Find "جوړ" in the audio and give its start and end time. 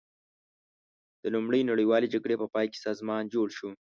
3.33-3.47